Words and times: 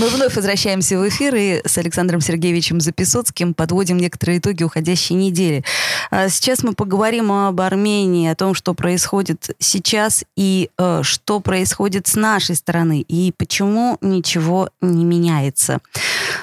Мы 0.00 0.10
вновь 0.10 0.36
возвращаемся 0.36 0.96
в 0.96 1.08
эфир 1.08 1.34
и 1.34 1.60
с 1.66 1.76
Александром 1.76 2.20
Сергеевичем 2.20 2.80
Записоцким 2.80 3.52
подводим 3.52 3.96
некоторые 3.96 4.38
итоги 4.38 4.62
уходящей 4.62 5.16
недели. 5.16 5.64
А 6.12 6.28
сейчас 6.28 6.62
мы 6.62 6.74
поговорим 6.74 7.32
об 7.32 7.60
Армении, 7.60 8.28
о 8.28 8.36
том, 8.36 8.54
что 8.54 8.74
происходит 8.74 9.56
сейчас 9.58 10.24
и 10.36 10.70
э, 10.78 11.00
что 11.02 11.40
происходит 11.40 12.06
с 12.06 12.14
нашей 12.14 12.54
стороны 12.54 13.00
и 13.00 13.32
почему 13.36 13.98
ничего 14.00 14.70
не 14.80 15.04
меняется. 15.04 15.80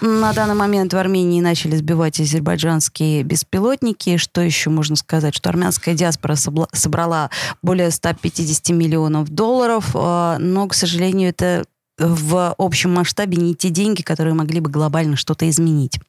На 0.01 0.33
данный 0.33 0.55
момент 0.55 0.93
в 0.93 0.97
Армении 0.97 1.39
начали 1.39 1.77
сбивать 1.77 2.19
азербайджанские 2.19 3.23
беспилотники. 3.23 4.17
Что 4.17 4.41
еще 4.41 4.69
можно 4.69 4.97
сказать? 4.97 5.33
Что 5.33 5.49
армянская 5.49 5.95
диаспора 5.95 6.35
собрала 6.35 7.29
более 7.61 7.89
150 7.89 8.69
миллионов 8.75 9.29
долларов, 9.29 9.91
э, 9.93 10.37
но, 10.39 10.67
к 10.67 10.73
сожалению, 10.73 11.29
это 11.29 11.63
в 11.97 12.53
общем 12.57 12.93
масштабе 12.93 13.37
не 13.37 13.55
те 13.55 13.69
деньги, 13.69 14.01
которые 14.01 14.33
могли 14.33 14.59
бы 14.59 14.69
глобально 14.69 15.15
что-то 15.15 15.49
изменить. 15.49 15.99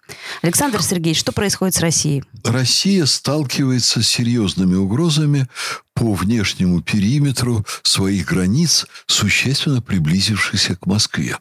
Александр 0.42 0.82
Сергеевич, 0.82 1.20
что 1.20 1.32
происходит 1.32 1.74
с 1.74 1.80
Россией? 1.80 2.24
Россия 2.44 3.06
сталкивается 3.06 4.02
с 4.02 4.08
серьезными 4.08 4.74
угрозами 4.74 5.48
по 5.94 6.12
внешнему 6.12 6.82
периметру 6.82 7.64
своих 7.82 8.26
границ, 8.26 8.86
существенно 9.06 9.80
приблизившихся 9.80 10.76
к 10.76 10.86
Москве. 10.86 11.38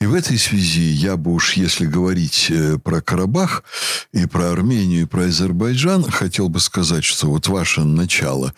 И 0.00 0.06
в 0.06 0.14
этой 0.14 0.38
связи 0.38 0.80
я 0.80 1.18
бы 1.18 1.34
уж, 1.34 1.54
если 1.54 1.84
говорить 1.84 2.46
э, 2.48 2.78
про 2.78 3.02
Карабах 3.02 3.64
и 4.14 4.24
про 4.24 4.50
Армению, 4.50 5.02
и 5.02 5.04
про 5.04 5.24
Азербайджан, 5.24 6.04
хотел 6.10 6.48
бы 6.48 6.58
сказать, 6.58 7.04
что 7.04 7.26
вот 7.26 7.48
ваше 7.48 7.82
начало 7.82 8.54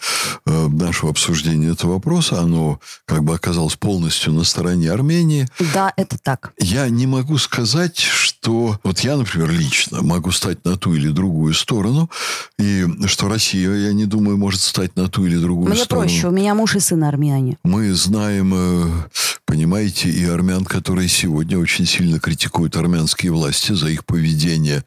э, 0.47 0.69
нашего 0.69 1.11
обсуждения 1.11 1.73
этого 1.73 1.95
вопроса, 1.95 2.41
оно 2.41 2.79
как 3.07 3.25
бы 3.25 3.35
оказалось 3.35 3.75
полностью 3.75 4.33
на 4.33 4.45
стороне 4.45 4.93
Армении. 4.93 5.49
Да, 5.75 5.93
это 5.97 6.17
так. 6.17 6.53
Я 6.61 6.89
не 6.89 7.09
могу 7.09 7.39
сказать, 7.39 7.99
что... 7.99 8.79
Вот 8.85 9.01
я, 9.01 9.17
например, 9.17 9.51
лично 9.51 10.01
могу 10.03 10.31
стать 10.31 10.65
на 10.65 10.77
ту 10.77 10.95
или 10.95 11.09
другую 11.09 11.55
сторону, 11.55 12.09
и 12.57 12.87
что 13.07 13.29
Россия, 13.29 13.69
я 13.75 13.93
не 13.93 14.07
думаю, 14.07 14.39
может 14.39 14.61
стать 14.61 14.95
на 14.95 15.09
ту 15.09 15.27
или 15.27 15.39
другую 15.39 15.71
Мне 15.71 15.83
сторону. 15.85 16.07
проще, 16.07 16.29
у 16.29 16.31
меня 16.31 16.55
муж 16.55 16.77
и 16.77 16.81
сын 16.81 17.03
армяне. 17.03 17.59
Мы 17.65 17.93
знаем, 17.95 18.53
э, 18.55 18.91
понимаете, 19.53 20.09
и 20.09 20.25
армян, 20.25 20.65
которые 20.65 21.09
сегодня 21.09 21.59
очень 21.59 21.85
сильно 21.85 22.19
критикуют 22.19 22.75
армянские 22.75 23.33
власти 23.33 23.73
за 23.73 23.89
их 23.89 24.07
поведение 24.07 24.83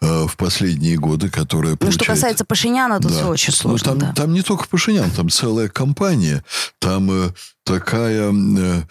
э, 0.00 0.26
в 0.26 0.36
последние 0.36 0.96
годы, 0.96 1.30
которое 1.30 1.70
Ну, 1.70 1.76
получает... 1.76 2.02
что 2.02 2.12
касается 2.12 2.44
Пашиняна, 2.44 2.98
тут 3.00 3.12
Да. 3.12 3.16
все 3.18 3.28
очень 3.28 3.52
Ну, 3.52 3.56
сложно. 3.78 3.84
там, 3.90 3.98
да. 4.00 4.12
там 4.14 4.32
не 4.32 4.42
только 4.42 4.66
Пашинян, 4.66 5.08
там 5.12 5.30
целая 5.30 5.68
компания. 5.68 6.42
Там 6.80 7.08
э, 7.12 7.30
такая 7.68 8.32
э, 8.32 8.82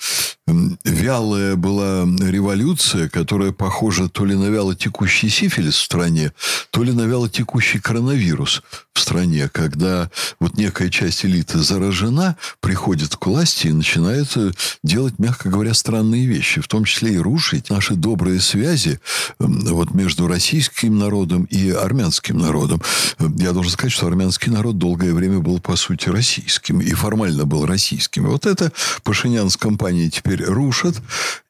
вялая 0.86 1.56
была 1.56 2.06
революция, 2.06 3.10
которая 3.10 3.52
похожа 3.52 4.08
то 4.08 4.24
ли 4.24 4.36
на 4.36 4.46
вяло 4.46 4.76
текущий 4.76 5.30
сифилис 5.30 5.76
в 5.76 5.84
стране, 5.84 6.32
то 6.70 6.84
ли 6.84 6.94
на 6.94 7.02
вяло 7.02 7.28
текущий 7.28 7.80
коронавирус 7.80 8.62
в 8.94 9.00
стране, 9.00 9.50
когда 9.52 10.10
вот 10.40 10.58
некая 10.58 10.90
часть 10.90 11.26
элиты 11.26 11.60
заражена, 11.60 12.36
приходит 12.62 13.16
к 13.16 13.26
власти 13.26 13.68
и 13.68 13.72
начинает 13.72 14.36
э, 14.38 14.52
делать, 14.84 15.20
мягко 15.20 15.50
говоря, 15.50 15.74
странные 15.74 16.26
вещи, 16.26 16.62
в 16.62 16.68
том 16.68 16.84
числе 16.86 17.14
и 17.14 17.18
рушить 17.18 17.70
наши 17.70 17.96
добрые 17.96 18.40
связи 18.40 19.00
вот 19.40 19.94
между 19.94 20.28
российским 20.28 20.98
народом 20.98 21.44
и 21.46 21.70
армянским 21.72 22.38
народом. 22.38 22.82
Э, 23.20 23.28
Я 23.38 23.54
должен 23.54 23.72
сказать, 23.72 23.92
что 23.92 24.08
армянский 24.08 24.52
народ 24.52 24.78
долгое 24.78 25.14
время 25.14 25.40
был, 25.40 25.60
по 25.60 25.76
сути, 25.76 26.10
российским 26.10 26.80
и 26.80 26.92
формально 26.94 27.46
был 27.46 27.66
российским. 27.66 28.28
Вот 28.28 28.46
это 28.46 28.67
Пашинян 29.04 29.50
с 29.50 29.58
компанией 29.58 30.10
теперь 30.10 30.44
рушат. 30.44 30.96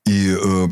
И 0.08 0.30
э, 0.30 0.68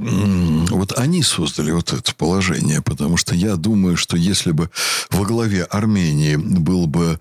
вот 0.69 0.97
они 0.97 1.22
создали 1.23 1.72
вот 1.72 1.91
это 1.91 2.16
положение, 2.16 2.81
потому 2.81 3.18
что 3.18 3.35
я 3.35 3.57
думаю, 3.57 3.97
что 3.97 4.16
если 4.16 4.51
бы 4.51 4.69
во 5.09 5.25
главе 5.25 5.63
Армении 5.63 6.38
был 6.38 6.88
бы 6.88 7.19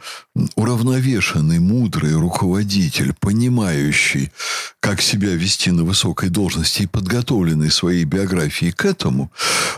уравновешенный, 0.54 1.58
мудрый 1.58 2.14
руководитель, 2.14 3.14
понимающий, 3.18 4.30
как 4.80 5.00
себя 5.00 5.34
вести 5.34 5.70
на 5.70 5.82
высокой 5.82 6.28
должности 6.28 6.82
и 6.82 6.86
подготовленный 6.86 7.70
своей 7.70 8.04
биографией 8.04 8.72
к 8.72 8.84
этому, 8.84 9.32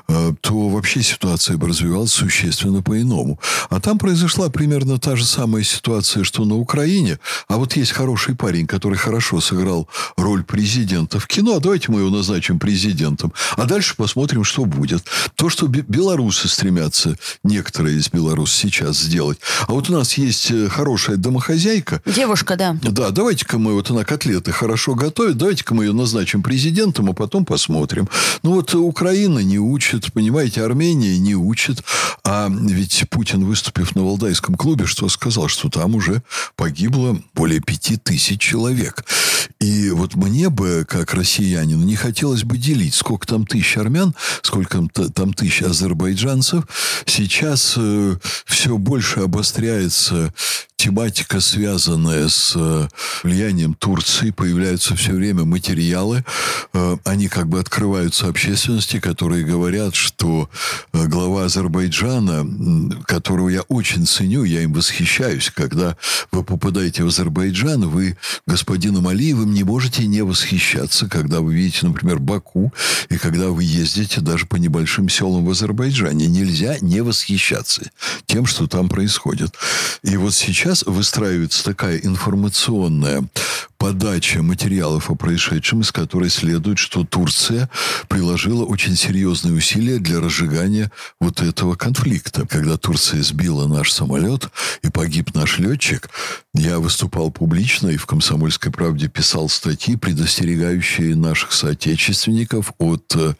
э, 0.09 0.33
то 0.41 0.69
вообще 0.69 1.03
ситуация 1.03 1.57
бы 1.57 1.69
развивалась 1.69 2.13
существенно 2.13 2.83
по-иному. 2.83 3.39
А 3.71 3.81
там 3.81 3.99
произошла 3.99 4.51
примерно 4.51 4.99
та 4.99 5.17
же 5.17 5.25
самая 5.25 5.63
ситуация, 5.63 6.25
что 6.25 6.45
на 6.45 6.57
Украине. 6.57 7.19
А 7.49 7.57
вот 7.57 7.77
есть 7.77 7.93
хороший 7.93 8.35
парень, 8.35 8.67
который 8.67 8.99
хорошо 8.99 9.41
сыграл 9.41 9.89
роль 10.17 10.43
президента 10.43 11.19
в 11.19 11.27
кино. 11.27 11.57
А 11.57 11.61
давайте 11.61 11.93
мы 11.93 12.01
его 12.01 12.11
назначим 12.26 12.59
президентом. 12.59 13.32
А 13.56 13.64
дальше 13.66 13.94
посмотрим, 13.97 14.42
что 14.44 14.64
будет. 14.64 15.04
То, 15.37 15.48
что 15.48 15.66
бе- 15.69 15.84
белорусы 15.87 16.48
стремятся, 16.48 17.16
некоторые 17.44 17.98
из 17.98 18.09
белорус 18.10 18.53
сейчас 18.53 18.98
сделать. 18.98 19.38
А 19.69 19.72
вот 19.72 19.88
у 19.91 19.92
нас 19.92 20.14
есть 20.19 20.50
э, 20.50 20.69
хорошая 20.69 21.16
домохозяйка, 21.16 22.03
Девушка, 22.04 22.56
да. 22.56 22.76
да, 22.82 23.10
давайте-ка 23.10 23.59
мы, 23.59 23.75
вот 23.75 23.91
она 23.91 24.04
котлеты 24.04 24.50
хорошо 24.50 24.94
готовит, 24.94 25.37
давайте-ка 25.37 25.75
мы 25.75 25.84
ее 25.84 25.92
назначим 25.92 26.42
президентом, 26.42 27.10
а 27.10 27.12
потом 27.12 27.44
посмотрим. 27.44 28.09
Ну 28.43 28.54
вот 28.54 28.75
Украина 28.75 29.38
не 29.38 29.58
учит, 29.58 30.12
понимаете, 30.12 30.62
Армения 30.64 31.19
не 31.19 31.34
учит. 31.37 31.82
А 32.25 32.48
ведь 32.50 33.04
Путин, 33.10 33.44
выступив 33.44 33.94
на 33.94 34.03
Валдайском 34.04 34.56
клубе, 34.56 34.87
что 34.87 35.08
сказал? 35.08 35.47
Что 35.48 35.69
там 35.69 35.94
уже 35.94 36.22
погибло 36.56 37.20
более 37.34 37.60
пяти 37.60 37.97
тысяч 37.97 38.41
человек. 38.41 39.04
И 39.60 39.91
вот 39.91 40.16
мне 40.16 40.50
бы, 40.50 40.84
как 40.88 41.14
россиянину, 41.14 41.84
не 41.84 41.94
хотелось 41.97 42.16
бы 42.44 42.59
делить, 42.59 42.94
сколько 42.94 43.27
там 43.27 43.47
тысяч 43.47 43.77
армян, 43.77 44.15
сколько 44.43 44.87
там 45.15 45.32
тысяч 45.32 45.62
азербайджанцев. 45.62 46.65
Сейчас 47.06 47.78
все 48.44 48.78
больше 48.78 49.21
обостряется 49.21 50.32
тематика, 50.76 51.41
связанная 51.41 52.28
с 52.28 52.53
э, 52.54 52.88
влиянием 53.22 53.75
Турции, 53.75 54.31
появляются 54.31 54.94
все 54.94 55.12
время 55.12 55.44
материалы, 55.44 56.25
э, 56.72 56.97
они 57.04 57.28
как 57.28 57.48
бы 57.48 57.59
открываются 57.59 58.28
общественности, 58.28 59.00
которые 59.00 59.44
говорят, 59.44 59.94
что 59.94 60.50
э, 60.92 61.06
глава 61.06 61.44
Азербайджана, 61.44 62.47
которого 63.06 63.48
я 63.48 63.62
очень 63.62 64.06
ценю, 64.06 64.44
я 64.44 64.62
им 64.62 64.75
восхищаюсь, 64.75 65.50
когда 65.50 65.97
вы 66.31 66.44
попадаете 66.44 67.04
в 67.04 67.08
Азербайджан, 67.08 67.88
вы 67.88 68.16
господином 68.47 69.08
Алиевым 69.08 69.54
не 69.54 69.64
можете 69.64 70.06
не 70.06 70.22
восхищаться, 70.22 71.08
когда 71.08 71.41
вы 71.41 71.54
видите, 71.54 71.87
например, 71.87 72.19
Баку, 72.19 72.72
и 73.08 73.16
когда 73.16 73.48
вы 73.48 73.64
ездите 73.64 74.20
даже 74.20 74.47
по 74.47 74.56
небольшим 74.56 75.08
селам 75.08 75.44
в 75.44 75.50
Азербайджане. 75.50 76.26
Нельзя 76.26 76.76
не 76.81 77.00
восхищаться 77.00 77.91
тем, 78.26 78.44
что 78.47 78.66
там 78.66 78.88
происходит. 78.88 79.54
И 80.03 80.16
вот 80.16 80.34
сейчас 80.34 80.66
выстраивается 80.87 81.65
такая 81.65 81.99
информационная 81.99 83.25
подача 83.87 84.43
материалов 84.43 85.13
о 85.13 85.15
происшедшем, 85.15 85.83
из 85.83 85.93
которой 85.93 86.29
следует, 86.29 86.77
что 86.77 87.05
Турция 87.05 87.71
приложила 88.09 88.65
очень 88.65 88.97
серьезные 88.97 89.55
усилия 89.55 90.01
для 90.01 90.21
разжигания 90.21 90.91
вот 91.21 91.41
этого 91.41 91.77
конфликта. 91.77 92.49
Когда 92.49 92.79
Турция 92.79 93.23
сбила 93.23 93.69
наш 93.69 93.93
самолет 93.93 94.49
и 94.83 94.91
погиб 94.91 95.37
наш 95.37 95.61
летчик, 95.61 96.11
я 96.53 96.81
выступал 96.81 97.31
публично 97.31 97.87
и 97.87 97.97
в 97.97 98.07
«Комсомольской 98.07 98.73
правде» 98.73 99.07
писал 99.07 99.49
статьи, 99.49 99.95
предостерегающие 99.95 101.15
наших 101.15 101.53
соотечественников 101.53 102.73
от, 102.79 103.15
э, 103.15 103.35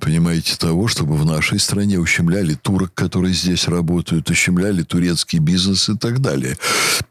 понимаете, 0.00 0.56
того, 0.56 0.88
чтобы 0.88 1.16
в 1.16 1.26
нашей 1.26 1.58
стране 1.58 1.98
ущемляли 1.98 2.54
турок, 2.54 2.94
которые 2.94 3.34
здесь 3.34 3.68
работают, 3.68 4.30
ущемляли 4.30 4.84
турецкий 4.84 5.38
бизнес 5.38 5.90
и 5.90 5.98
так 5.98 6.20
далее. 6.20 6.56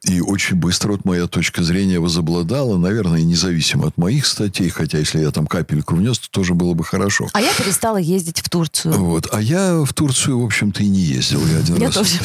И 0.03 0.19
очень 0.21 0.55
быстро 0.55 0.93
вот 0.93 1.05
моя 1.05 1.27
точка 1.27 1.63
зрения 1.63 1.99
возобладала, 1.99 2.54
наверное, 2.77 3.21
независимо 3.21 3.87
от 3.87 3.97
моих 3.97 4.25
статей, 4.25 4.69
хотя 4.69 4.97
если 4.99 5.19
я 5.19 5.31
там 5.31 5.47
капельку 5.47 5.95
внес, 5.95 6.19
то 6.19 6.29
тоже 6.29 6.53
было 6.53 6.73
бы 6.73 6.83
хорошо. 6.83 7.27
А 7.33 7.41
я 7.41 7.51
перестала 7.53 7.97
ездить 7.97 8.39
в 8.39 8.49
Турцию. 8.49 8.93
Вот. 8.95 9.27
А 9.31 9.41
я 9.41 9.81
в 9.83 9.93
Турцию, 9.93 10.39
в 10.41 10.45
общем-то, 10.45 10.83
и 10.83 10.87
не 10.87 10.99
ездил. 10.99 11.45
Я 11.47 11.57
один 11.59 11.75
Я 11.77 11.87
раз... 11.87 11.95
тоже. 11.95 12.19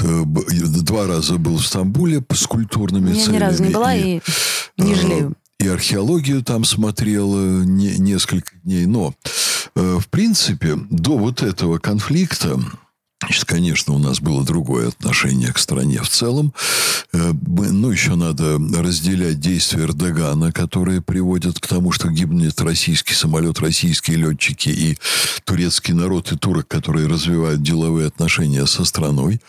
э, 0.00 0.24
Два 0.82 1.06
раза 1.06 1.36
был 1.38 1.56
в 1.58 1.66
Стамбуле 1.66 2.22
с 2.32 2.46
культурными 2.46 3.10
Я 3.10 3.14
ни 3.16 3.20
целями. 3.24 3.38
разу 3.40 3.62
не 3.64 3.70
была 3.70 3.94
и 3.94 4.20
не 4.78 4.92
э, 4.92 4.96
жалею. 4.96 5.34
И 5.58 5.68
археологию 5.68 6.42
там 6.42 6.64
смотрел 6.64 7.34
не- 7.64 7.98
несколько 7.98 8.50
дней. 8.64 8.86
Но, 8.86 9.14
э, 9.76 9.98
в 10.00 10.08
принципе, 10.08 10.76
до 10.90 11.16
вот 11.18 11.42
этого 11.42 11.78
конфликта 11.78 12.60
Значит, 13.22 13.44
конечно, 13.44 13.94
у 13.94 13.98
нас 13.98 14.20
было 14.20 14.44
другое 14.44 14.88
отношение 14.88 15.52
к 15.52 15.58
стране 15.58 16.02
в 16.02 16.08
целом. 16.08 16.52
Э, 17.12 17.32
ну, 17.32 17.90
еще 17.90 18.16
надо 18.16 18.58
разделять 18.76 19.38
действия 19.38 19.84
Эрдогана, 19.84 20.50
которые 20.50 21.00
приводят 21.02 21.60
к 21.60 21.66
тому, 21.68 21.92
что 21.92 22.08
гибнет 22.08 22.60
российский 22.60 23.14
самолет, 23.14 23.60
российские 23.60 24.16
летчики 24.16 24.70
и 24.70 24.98
турецкий 25.44 25.94
народ 25.94 26.32
и 26.32 26.36
турок, 26.36 26.66
которые 26.66 27.06
развивают 27.06 27.62
деловые 27.62 28.08
отношения 28.08 28.66
со 28.66 28.84
страной. 28.84 29.40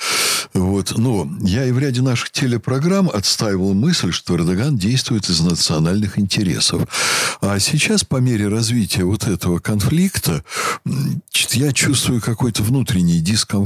Вот. 0.54 0.96
Но 0.96 1.28
я 1.42 1.66
и 1.66 1.72
в 1.72 1.80
ряде 1.80 2.02
наших 2.02 2.30
телепрограмм 2.30 3.10
отстаивал 3.10 3.74
мысль, 3.74 4.12
что 4.12 4.36
Эрдоган 4.36 4.78
действует 4.78 5.30
из 5.30 5.40
национальных 5.42 6.20
интересов. 6.20 6.84
А 7.42 7.58
сейчас, 7.60 8.04
по 8.04 8.18
мере 8.18 8.50
развития 8.50 9.04
вот 9.04 9.28
этого 9.28 9.58
конфликта, 9.60 10.44
я 11.52 11.72
чувствую 11.72 12.22
какой-то 12.22 12.62
внутренний 12.62 13.20
дискомфорт, 13.20 13.63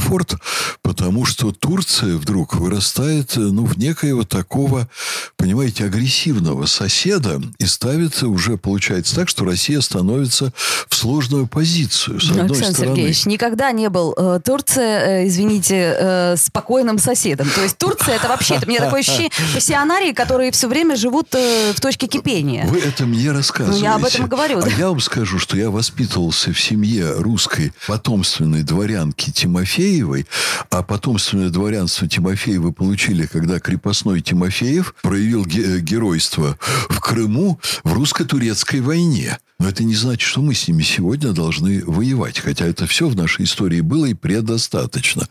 потому 0.81 1.25
что 1.25 1.51
Турция 1.51 2.15
вдруг 2.15 2.55
вырастает 2.55 3.33
ну, 3.35 3.65
в 3.65 3.77
некоего 3.77 4.23
такого, 4.23 4.89
понимаете, 5.37 5.85
агрессивного 5.85 6.65
соседа 6.65 7.39
и 7.59 7.65
ставится 7.65 8.27
уже, 8.27 8.57
получается 8.57 9.15
так, 9.15 9.29
что 9.29 9.45
Россия 9.45 9.79
становится 9.81 10.51
в 10.89 10.95
сложную 10.95 11.47
позицию. 11.47 12.19
С 12.19 12.29
одной 12.31 12.45
Александр 12.45 12.73
стороны. 12.73 12.95
Сергеевич, 12.95 13.25
никогда 13.27 13.71
не 13.71 13.89
был 13.89 14.13
э, 14.17 14.39
Турция, 14.43 15.21
э, 15.21 15.27
извините, 15.27 15.95
э, 15.97 16.35
спокойным 16.37 16.97
соседом. 16.97 17.47
То 17.53 17.61
есть 17.61 17.77
Турция 17.77 18.15
это 18.15 18.27
вообще, 18.27 18.55
это 18.55 18.65
мне 18.65 18.79
такое 18.79 19.01
ощущение, 19.01 19.29
пассионарии, 19.53 20.11
которые 20.11 20.51
все 20.51 20.67
время 20.67 20.95
живут 20.95 21.33
э, 21.35 21.71
в 21.73 21.79
точке 21.79 22.07
кипения. 22.07 22.65
Вы 22.65 22.79
это 22.79 23.05
мне 23.05 23.31
рассказываете. 23.31 23.79
Ну, 23.79 23.89
я 23.91 23.95
об 23.95 24.05
этом 24.05 24.25
и 24.25 24.27
говорю. 24.27 24.57
А 24.57 24.63
да. 24.63 24.69
я 24.69 24.89
вам 24.89 24.99
скажу, 24.99 25.37
что 25.37 25.55
я 25.55 25.69
воспитывался 25.69 26.51
в 26.51 26.59
семье 26.59 27.13
русской 27.19 27.73
потомственной 27.87 28.63
дворянки 28.63 29.31
Тимофеевой, 29.31 30.25
а 30.71 30.81
потомственное 30.81 31.49
дворянство 31.49 32.07
Тимофеевы 32.07 32.73
получили, 32.73 33.27
когда 33.27 33.59
крепостной 33.59 34.21
Тимофеев 34.21 34.95
проявил 35.03 35.26
ге- 35.35 35.79
геройство 35.79 36.57
в 36.89 36.99
Крыму 36.99 37.59
в 37.83 37.93
русско-турецкой 37.93 38.81
войне. 38.81 39.37
Но 39.59 39.69
это 39.69 39.83
не 39.83 39.95
значит, 39.95 40.21
что 40.21 40.41
мы 40.41 40.53
с 40.53 40.67
ними 40.67 40.83
сегодня 40.83 41.31
должны 41.31 41.83
воевать. 41.85 42.39
Хотя 42.39 42.65
это 42.65 42.85
все 42.85 43.07
в 43.07 43.15
нашей 43.15 43.45
истории 43.45 43.81
было 43.81 44.05
и 44.05 44.13
предостаточно. 44.13 45.27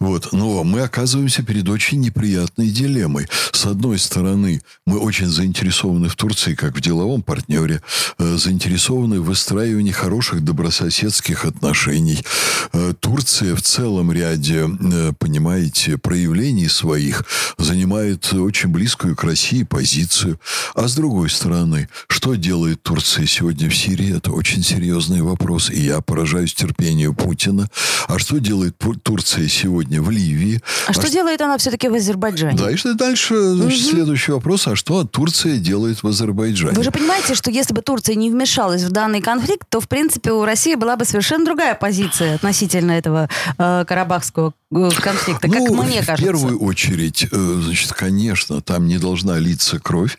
Вот. 0.00 0.32
Но 0.32 0.64
мы 0.64 0.80
оказываемся 0.80 1.44
перед 1.44 1.68
очень 1.68 2.00
неприятной 2.00 2.70
дилеммой. 2.70 3.28
С 3.52 3.66
одной 3.66 4.00
стороны, 4.00 4.60
мы 4.84 4.98
очень 4.98 5.28
заинтересованы 5.28 6.08
в 6.08 6.16
Турции, 6.16 6.54
как 6.54 6.76
в 6.76 6.80
деловом 6.80 7.22
партнере, 7.22 7.80
э, 8.18 8.36
заинтересованы 8.36 9.20
в 9.20 9.26
выстраивании 9.26 9.92
хороших 9.92 10.42
добрососедских 10.42 11.44
отношений. 11.44 12.24
Э, 12.72 12.94
Турция 12.98 13.54
в 13.54 13.62
целом 13.62 14.10
ряде, 14.10 14.68
э, 14.68 15.12
понимаете, 15.20 15.98
проявлений 15.98 16.68
своих 16.68 17.24
занимает 17.58 18.32
очень 18.32 18.70
близкую 18.70 19.14
к 19.14 19.22
России 19.22 19.62
позицию. 19.62 20.40
А 20.74 20.88
с 20.88 20.96
другой 20.96 21.30
стороны, 21.30 21.88
что 22.08 22.34
делает 22.34 22.82
Турция 22.82 23.26
сегодня 23.26 23.51
в 23.60 23.74
Сирии? 23.76 24.16
Это 24.16 24.30
очень 24.32 24.62
серьезный 24.62 25.22
вопрос. 25.22 25.70
И 25.70 25.80
я 25.80 26.00
поражаюсь 26.00 26.54
терпению 26.54 27.14
Путина. 27.14 27.68
А 28.08 28.18
что 28.18 28.38
делает 28.38 28.76
Турция 29.02 29.48
сегодня 29.48 30.00
в 30.02 30.10
Ливии? 30.10 30.60
А 30.86 30.92
что 30.92 31.02
ш- 31.02 31.10
делает 31.12 31.40
она 31.40 31.58
все-таки 31.58 31.88
в 31.88 31.94
Азербайджане? 31.94 32.56
Да, 32.58 32.70
и 32.70 32.76
что 32.76 32.94
дальше, 32.94 33.34
значит, 33.54 33.84
следующий 33.84 34.32
вопрос. 34.32 34.66
А 34.66 34.76
что 34.76 35.04
Турция 35.04 35.56
делает 35.56 36.02
в 36.02 36.06
Азербайджане? 36.06 36.74
Вы 36.76 36.84
же 36.84 36.90
понимаете, 36.90 37.34
что 37.34 37.50
если 37.50 37.74
бы 37.74 37.82
Турция 37.82 38.14
не 38.14 38.30
вмешалась 38.30 38.82
в 38.82 38.90
данный 38.90 39.20
конфликт, 39.20 39.66
то, 39.68 39.80
в 39.80 39.88
принципе, 39.88 40.32
у 40.32 40.44
России 40.44 40.74
была 40.74 40.96
бы 40.96 41.04
совершенно 41.04 41.44
другая 41.44 41.74
позиция 41.74 42.34
относительно 42.36 42.92
этого 42.92 43.28
э, 43.58 43.84
карабахского 43.86 44.54
э, 44.72 44.90
конфликта, 45.00 45.48
как 45.48 45.58
Ну, 45.58 45.82
мне 45.82 46.02
в 46.02 46.06
кажется. 46.06 46.24
первую 46.24 46.58
очередь, 46.60 47.26
э, 47.30 47.60
значит, 47.64 47.92
конечно, 47.92 48.60
там 48.60 48.86
не 48.86 48.98
должна 48.98 49.38
литься 49.38 49.78
кровь. 49.78 50.18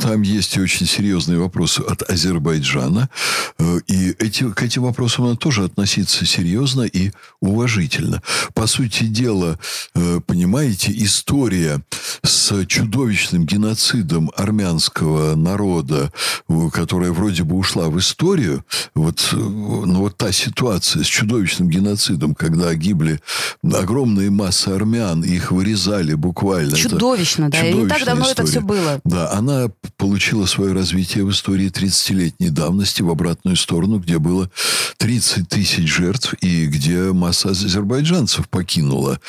Там 0.00 0.22
есть 0.22 0.56
и 0.56 0.60
очень 0.60 0.86
серьезные 0.86 1.38
вопросы 1.38 1.80
от 1.80 2.02
Азербайджана. 2.08 2.71
Э, 3.58 3.78
И 3.86 4.10
эти, 4.18 4.50
к 4.50 4.62
этим 4.62 4.82
вопросам 4.82 5.24
надо 5.26 5.36
тоже 5.36 5.64
относиться 5.64 6.26
серьезно 6.26 6.82
и 6.82 7.10
уважительно. 7.40 8.22
По 8.54 8.66
сути 8.66 9.04
дела, 9.04 9.58
э, 9.94 10.20
понимаете, 10.26 10.92
история 10.94 11.82
с 12.22 12.64
чудовищным 12.66 13.44
геноцидом 13.46 14.30
армянского 14.36 15.34
народа, 15.34 16.12
которая 16.72 17.12
вроде 17.12 17.42
бы 17.44 17.56
ушла 17.56 17.88
в 17.88 17.98
историю, 17.98 18.64
вот, 18.94 19.28
э, 19.32 19.36
ну, 19.36 19.94
вот 20.00 20.16
та 20.16 20.32
ситуация 20.32 21.02
с 21.02 21.06
чудовищным 21.06 21.68
геноцидом, 21.68 22.34
когда 22.34 22.72
гибли 22.74 23.20
огромные 23.62 24.30
массы 24.30 24.68
армян, 24.68 25.22
их 25.22 25.50
вырезали 25.52 26.14
буквально. 26.14 26.70
Это 26.70 26.76
Чудовищно, 26.90 27.50
да. 27.50 27.64
И 27.66 27.72
не 27.72 27.88
так 27.88 28.04
давно 28.04 28.24
это 28.24 28.42
история. 28.44 28.50
все 28.50 28.60
было. 28.60 29.00
Да, 29.04 29.32
она 29.32 29.68
получила 29.96 30.46
свое 30.46 30.72
развитие 30.72 31.24
в 31.24 31.30
истории 31.30 31.68
30-летней 31.70 32.50
давности 32.50 32.61
в 33.02 33.10
обратную 33.10 33.56
сторону, 33.56 33.98
где 33.98 34.18
было 34.18 34.50
30 34.98 35.48
тысяч 35.48 35.88
жертв 35.88 36.34
и 36.40 36.66
где 36.66 37.12
масса 37.12 37.50
азербайджанцев 37.50 38.48
покинула, 38.48 39.20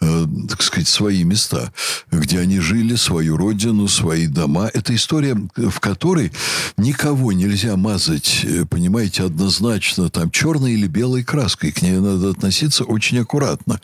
э, 0.00 0.11
так 0.48 0.62
сказать, 0.62 0.88
свои 0.88 1.24
места, 1.24 1.72
где 2.10 2.38
они 2.38 2.60
жили, 2.60 2.94
свою 2.96 3.36
родину, 3.36 3.88
свои 3.88 4.26
дома. 4.26 4.70
Это 4.72 4.94
история, 4.94 5.36
в 5.56 5.80
которой 5.80 6.32
никого 6.76 7.32
нельзя 7.32 7.76
мазать, 7.76 8.40
э, 8.44 8.64
понимаете, 8.64 9.24
однозначно 9.24 10.08
там 10.08 10.30
черной 10.30 10.72
или 10.72 10.86
белой 10.86 11.24
краской. 11.24 11.72
К 11.72 11.82
ней 11.82 11.98
надо 11.98 12.30
относиться 12.30 12.84
очень 12.84 13.18
аккуратно. 13.18 13.80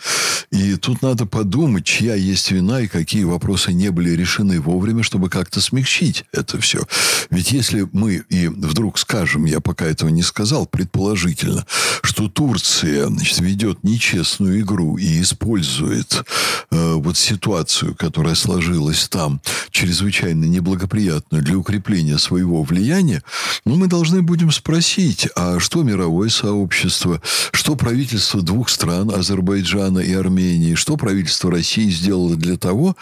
И 0.50 0.76
тут 0.76 1.02
надо 1.02 1.26
подумать, 1.26 1.84
чья 1.84 2.14
есть 2.14 2.50
вина 2.50 2.80
и 2.80 2.88
какие 2.88 3.24
вопросы 3.24 3.72
не 3.72 3.90
были 3.90 4.10
решены 4.10 4.60
вовремя, 4.60 5.02
чтобы 5.02 5.28
как-то 5.28 5.60
смягчить 5.60 6.24
это 6.32 6.58
все. 6.60 6.86
Ведь 7.30 7.52
если 7.52 7.86
мы 7.92 8.24
и 8.28 8.48
вдруг 8.48 8.98
скажем, 8.98 9.44
я 9.44 9.60
пока 9.60 9.84
этого 9.84 10.08
не 10.08 10.22
сказал, 10.22 10.66
предположительно, 10.66 11.66
что 12.02 12.28
Турция 12.28 13.06
значит, 13.06 13.40
ведет 13.40 13.84
нечестную 13.84 14.60
игру 14.60 14.96
и 14.96 15.20
использует 15.20 16.24
вот 16.70 17.16
ситуацию, 17.16 17.94
которая 17.94 18.34
сложилась 18.34 19.08
там, 19.08 19.40
чрезвычайно 19.70 20.44
неблагоприятную 20.44 21.42
для 21.42 21.56
укрепления 21.56 22.18
своего 22.18 22.62
влияния, 22.62 23.22
ну, 23.64 23.76
мы 23.76 23.86
должны 23.86 24.22
будем 24.22 24.50
спросить, 24.50 25.28
а 25.36 25.58
что 25.60 25.82
мировое 25.82 26.28
сообщество, 26.28 27.20
что 27.52 27.76
правительство 27.76 28.42
двух 28.42 28.68
стран, 28.68 29.10
Азербайджана 29.14 30.00
и 30.00 30.12
Армении, 30.12 30.74
что 30.74 30.96
правительство 30.96 31.50
России 31.50 31.90
сделало 31.90 32.36
для 32.36 32.56
того, 32.56 32.96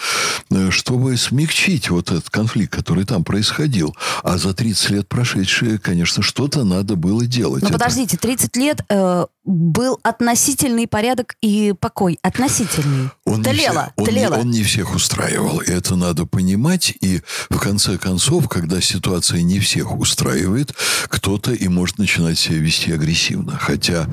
э, 0.51 0.71
чтобы 0.71 1.17
смягчить 1.17 1.91
вот 1.91 2.11
этот 2.11 2.31
конфликт, 2.31 2.75
который 2.75 3.05
там 3.05 3.25
происходил. 3.25 3.97
А 4.23 4.39
за 4.39 4.55
30 4.55 4.91
лет 4.91 5.09
прошедшие, 5.09 5.79
конечно, 5.79 6.23
что-то 6.23 6.65
надо 6.65 6.97
было 6.97 7.27
делать. 7.27 7.63
Но 7.63 7.69
Это- 7.69 7.79
подождите, 7.79 8.17
30 8.17 8.57
лет 8.57 8.81
э, 8.89 9.27
был 9.47 10.01
относительный 10.03 10.89
порядок 10.89 11.37
и 11.41 11.73
покой. 11.79 12.19
Относительный. 12.23 13.11
Он 13.25 13.39
не 13.39 13.45
тлело, 13.45 13.93
он, 13.97 14.05
не, 14.05 14.11
тлело. 14.11 14.35
он 14.37 14.51
не 14.51 14.63
всех 14.65 14.95
устраивал. 14.95 15.61
Это 15.61 15.95
надо 15.95 16.27
понимать. 16.27 16.95
И 17.01 17.23
в 17.49 17.59
конце 17.59 17.97
концов, 17.97 18.49
когда 18.49 18.81
ситуация 18.81 19.43
не 19.43 19.61
всех 19.61 19.97
устраивает, 19.97 20.75
кто-то 21.09 21.53
и 21.53 21.69
может 21.69 21.99
начинать 21.99 22.39
себя 22.39 22.59
вести 22.59 22.93
агрессивно. 22.93 23.57
Хотя 23.57 24.09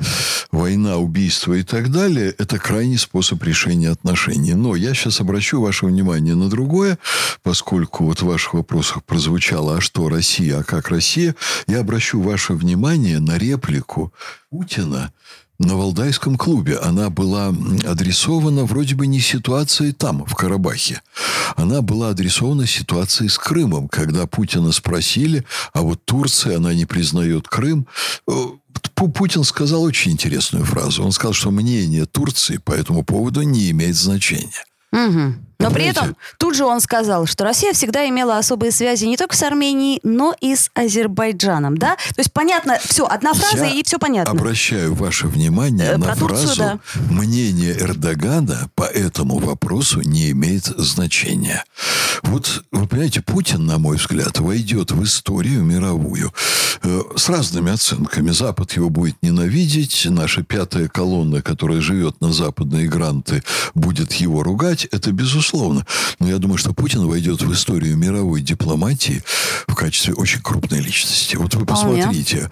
война, 0.52 0.96
убийство 0.98 1.52
и 1.54 1.64
так 1.64 1.90
далее– 1.90 2.34
это 2.38 2.58
крайний 2.58 2.98
способ 2.98 3.42
решения 3.42 3.90
отношений. 3.90 4.54
Но 4.54 4.76
я 4.76 4.94
сейчас 4.94 5.20
обращу 5.20 5.60
ваше 5.60 5.86
внимание 5.86 6.36
на 6.36 6.48
другое, 6.48 6.98
поскольку 7.42 8.04
вот 8.04 8.22
в 8.22 8.26
ваших 8.26 8.54
вопросах 8.54 9.02
прозвучало 9.04 9.76
«А 9.76 9.80
что 9.80 10.08
Россия? 10.08 10.60
А 10.60 10.62
как 10.62 10.90
Россия?», 10.90 11.34
я 11.66 11.80
обращу 11.80 12.20
ваше 12.22 12.52
внимание 12.52 13.18
на 13.18 13.36
реплику 13.36 14.12
Путина 14.50 15.12
на 15.58 15.76
Валдайском 15.76 16.36
клубе. 16.36 16.78
Она 16.78 17.10
была 17.10 17.48
адресована 17.84 18.64
вроде 18.64 18.94
бы 18.94 19.06
не 19.06 19.20
ситуации 19.20 19.92
там, 19.92 20.24
в 20.24 20.34
Карабахе. 20.34 21.00
Она 21.56 21.80
была 21.80 22.10
адресована 22.10 22.66
ситуации 22.66 23.28
с 23.28 23.38
Крымом, 23.38 23.88
когда 23.88 24.26
Путина 24.26 24.72
спросили, 24.72 25.44
а 25.72 25.82
вот 25.82 26.04
Турция, 26.04 26.56
она 26.56 26.74
не 26.74 26.86
признает 26.86 27.48
Крым. 27.48 27.86
Э, 28.28 28.32
Пу- 28.96 29.12
Путин 29.12 29.44
сказал 29.44 29.82
очень 29.82 30.12
интересную 30.12 30.64
фразу. 30.64 31.04
Он 31.04 31.12
сказал, 31.12 31.32
что 31.32 31.50
мнение 31.50 32.06
Турции 32.06 32.56
по 32.56 32.72
этому 32.72 33.04
поводу 33.04 33.42
не 33.42 33.70
имеет 33.70 33.96
значения. 33.96 34.64
Мгм. 34.92 35.46
Но 35.64 35.74
при 35.74 35.86
этом 35.86 36.16
тут 36.38 36.54
же 36.54 36.64
он 36.64 36.80
сказал, 36.80 37.26
что 37.26 37.44
Россия 37.44 37.72
всегда 37.72 38.08
имела 38.08 38.38
особые 38.38 38.70
связи 38.70 39.06
не 39.06 39.16
только 39.16 39.36
с 39.36 39.42
Арменией, 39.42 40.00
но 40.02 40.34
и 40.40 40.54
с 40.54 40.70
Азербайджаном, 40.74 41.78
да? 41.78 41.96
То 41.96 42.18
есть 42.18 42.32
понятно, 42.32 42.78
все, 42.82 43.06
одна 43.06 43.32
фраза 43.32 43.64
Я 43.64 43.70
и 43.70 43.82
все 43.82 43.98
понятно. 43.98 44.32
обращаю 44.32 44.94
ваше 44.94 45.26
внимание 45.26 45.94
Э, 45.94 45.96
на 45.96 46.16
Турцию, 46.16 46.46
фразу 46.46 46.56
да. 46.56 46.78
«Мнение 47.10 47.72
Эрдогана 47.78 48.70
по 48.74 48.84
этому 48.84 49.38
вопросу 49.38 50.00
не 50.00 50.30
имеет 50.30 50.64
значения». 50.64 51.64
Вот, 52.22 52.64
вы 52.70 52.86
понимаете, 52.86 53.20
Путин, 53.20 53.66
на 53.66 53.78
мой 53.78 53.96
взгляд, 53.96 54.38
войдет 54.38 54.92
в 54.92 55.02
историю 55.04 55.62
мировую 55.62 56.32
э, 56.82 57.00
с 57.16 57.28
разными 57.28 57.72
оценками. 57.72 58.30
Запад 58.30 58.72
его 58.72 58.88
будет 58.88 59.16
ненавидеть, 59.22 60.06
наша 60.08 60.42
пятая 60.42 60.88
колонна, 60.88 61.42
которая 61.42 61.80
живет 61.80 62.20
на 62.20 62.32
западные 62.32 62.88
гранты, 62.88 63.42
будет 63.74 64.12
его 64.14 64.42
ругать. 64.42 64.86
Это 64.86 65.12
безусловно. 65.12 65.53
Но 65.54 66.28
я 66.28 66.38
думаю, 66.38 66.58
что 66.58 66.72
Путин 66.74 67.06
войдет 67.06 67.42
в 67.42 67.52
историю 67.52 67.96
мировой 67.96 68.42
дипломатии 68.42 69.22
в 69.68 69.74
качестве 69.74 70.14
очень 70.14 70.42
крупной 70.42 70.80
личности. 70.80 71.36
Вот 71.36 71.54
вы 71.54 71.64
посмотрите, 71.64 72.50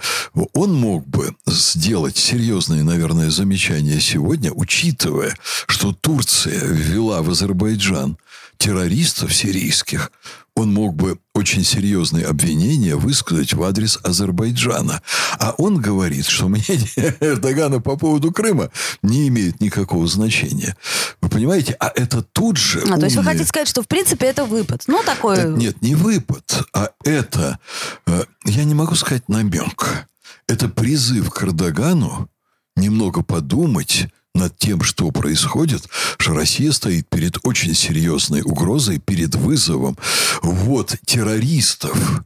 он 0.52 0.74
мог 0.74 1.06
бы 1.06 1.34
сделать 1.46 2.16
серьезные, 2.16 2.84
наверное, 2.84 3.30
замечания 3.30 4.00
сегодня, 4.00 4.52
учитывая, 4.52 5.36
что 5.66 5.92
Турция 5.92 6.64
ввела 6.64 7.22
в 7.22 7.30
Азербайджан 7.30 8.16
террористов 8.62 9.34
сирийских, 9.34 10.12
он 10.54 10.72
мог 10.72 10.94
бы 10.94 11.18
очень 11.34 11.64
серьезные 11.64 12.26
обвинения 12.26 12.94
высказать 12.94 13.54
в 13.54 13.62
адрес 13.64 13.98
Азербайджана. 14.04 15.02
А 15.40 15.52
он 15.58 15.78
говорит, 15.78 16.26
что 16.26 16.46
мнение 16.46 17.16
Эрдогана 17.20 17.80
по 17.80 17.96
поводу 17.96 18.30
Крыма 18.30 18.70
не 19.02 19.26
имеет 19.26 19.60
никакого 19.60 20.06
значения. 20.06 20.76
Вы 21.20 21.28
понимаете? 21.28 21.74
А 21.80 21.90
это 21.92 22.22
тут 22.22 22.56
же... 22.56 22.82
А, 22.88 22.98
то 22.98 23.04
есть 23.06 23.16
вы 23.16 23.22
умные- 23.22 23.24
хотите 23.32 23.46
сказать, 23.46 23.66
что 23.68 23.82
в 23.82 23.88
принципе 23.88 24.26
это 24.26 24.44
выпад. 24.44 24.84
Ну, 24.86 25.02
такой... 25.04 25.38
это- 25.38 25.48
нет, 25.48 25.82
не 25.82 25.96
выпад, 25.96 26.62
а 26.72 26.90
это, 27.04 27.58
э, 28.06 28.22
я 28.44 28.62
не 28.62 28.74
могу 28.74 28.94
сказать 28.94 29.28
намек. 29.28 30.06
Это 30.46 30.68
призыв 30.68 31.30
к 31.30 31.42
Эрдогану 31.42 32.28
немного 32.76 33.22
подумать 33.24 34.06
над 34.34 34.56
тем, 34.56 34.82
что 34.82 35.10
происходит, 35.10 35.88
что 36.18 36.34
Россия 36.34 36.72
стоит 36.72 37.08
перед 37.08 37.38
очень 37.44 37.74
серьезной 37.74 38.42
угрозой, 38.42 38.98
перед 38.98 39.34
вызовом. 39.34 39.96
Вот 40.42 40.96
террористов 41.04 42.22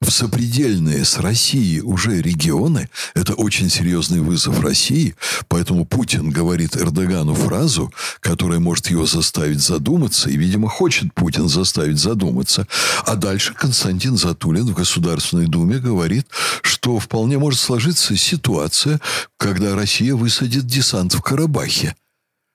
в 0.00 0.10
сопредельные 0.10 1.04
с 1.04 1.18
Россией 1.18 1.82
уже 1.82 2.22
регионы, 2.22 2.88
это 3.14 3.34
очень 3.34 3.68
серьезный 3.68 4.20
вызов 4.20 4.60
России, 4.60 5.14
поэтому 5.48 5.84
Путин 5.84 6.30
говорит 6.30 6.76
Эрдогану 6.76 7.34
фразу, 7.34 7.92
которая 8.20 8.60
может 8.60 8.88
его 8.88 9.04
заставить 9.04 9.60
задуматься, 9.60 10.30
и, 10.30 10.36
видимо, 10.36 10.68
хочет 10.68 11.12
Путин 11.12 11.48
заставить 11.48 11.98
задуматься. 11.98 12.66
А 13.04 13.14
дальше 13.14 13.52
Константин 13.54 14.16
Затулин 14.16 14.66
в 14.66 14.74
Государственной 14.74 15.46
Думе 15.46 15.78
говорит, 15.78 16.26
что 16.62 16.98
вполне 16.98 17.38
может 17.38 17.60
сложиться 17.60 18.16
ситуация, 18.16 19.00
когда 19.36 19.74
Россия 19.74 20.14
высадит 20.14 20.66
десант 20.66 21.12
в 21.12 21.20
Карабахе. 21.20 21.94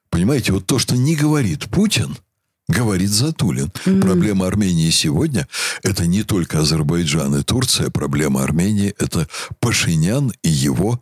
Понимаете, 0.09 0.51
вот 0.51 0.65
то, 0.65 0.79
что 0.79 0.95
не 0.95 1.15
говорит 1.15 1.69
Путин, 1.69 2.17
говорит 2.67 3.09
Затулин. 3.09 3.71
Проблема 4.01 4.47
Армении 4.47 4.89
сегодня– 4.89 5.47
это 5.83 6.05
не 6.07 6.23
только 6.23 6.59
Азербайджан 6.59 7.35
и 7.35 7.43
Турция. 7.43 7.89
Проблема 7.89 8.43
Армении– 8.43 8.93
это 8.99 9.27
Пашинян 9.59 10.33
и 10.43 10.49
его 10.49 11.01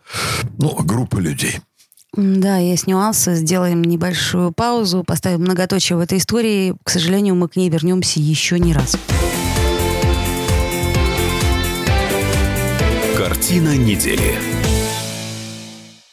ну, 0.58 0.76
группа 0.84 1.18
людей. 1.18 1.60
Да, 2.16 2.58
есть 2.58 2.86
нюансы. 2.86 3.36
Сделаем 3.36 3.82
небольшую 3.84 4.52
паузу, 4.52 5.04
поставим 5.04 5.42
многоточие 5.42 5.98
в 5.98 6.00
этой 6.00 6.20
истории. 6.20 6.76
К 6.84 6.90
сожалению, 6.90 7.36
мы 7.36 7.50
к 7.50 7.56
ней 7.56 7.70
вернемся 7.70 8.20
еще 8.20 8.60
не 8.60 8.74
раз. 8.74 8.96
Картина 13.18 13.76
недели. 13.76 14.63